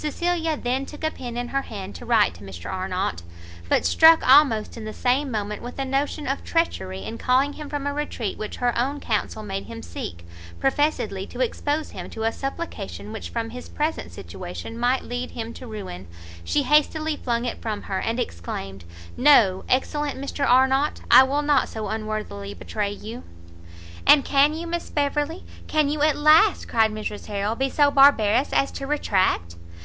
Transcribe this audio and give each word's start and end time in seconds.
Cecilia 0.00 0.56
then 0.56 0.86
took 0.86 1.02
a 1.02 1.10
pen 1.10 1.36
in 1.36 1.48
her 1.48 1.62
hand 1.62 1.96
to 1.96 2.06
write 2.06 2.34
to 2.34 2.44
Mr 2.44 2.72
Arnott; 2.72 3.22
but 3.68 3.84
struck 3.84 4.24
almost 4.24 4.76
in 4.76 4.84
the 4.84 4.92
same 4.92 5.28
moment 5.28 5.60
with 5.60 5.76
a 5.76 5.84
notion 5.84 6.28
of 6.28 6.44
treachery 6.44 7.02
in 7.02 7.18
calling 7.18 7.54
him 7.54 7.68
from 7.68 7.84
a 7.84 7.92
retreat 7.92 8.38
which 8.38 8.58
her 8.58 8.72
own 8.78 9.00
counsel 9.00 9.42
made 9.42 9.64
him 9.64 9.82
seek, 9.82 10.24
professedly 10.60 11.26
to 11.26 11.40
expose 11.40 11.90
him 11.90 12.08
to 12.10 12.22
a 12.22 12.30
supplication 12.30 13.10
which 13.10 13.30
from 13.30 13.50
his 13.50 13.68
present 13.68 14.12
situation 14.12 14.78
might 14.78 15.02
lead 15.02 15.32
him 15.32 15.52
to 15.54 15.66
ruin, 15.66 16.06
she 16.44 16.62
hastily 16.62 17.16
flung 17.16 17.44
it 17.44 17.60
from 17.60 17.82
her, 17.82 17.98
and 17.98 18.20
exclaimed 18.20 18.84
"No, 19.16 19.64
excellent 19.68 20.16
Mr 20.16 20.48
Arnott, 20.48 21.00
I 21.10 21.24
will 21.24 21.42
not 21.42 21.68
so 21.68 21.88
unworthily 21.88 22.54
betray 22.54 22.92
you!" 22.92 23.24
"And 24.06 24.24
can 24.24 24.54
you, 24.54 24.68
Miss 24.68 24.90
Beverley, 24.90 25.42
can 25.66 25.88
you 25.88 26.02
at 26.02 26.16
last," 26.16 26.68
cried 26.68 26.92
Mrs 26.92 27.26
Harrel, 27.26 27.56
"be 27.56 27.68
so 27.68 27.90
barbarous 27.90 28.52
as 28.52 28.70
to 28.72 28.86
retract?" 28.86 29.56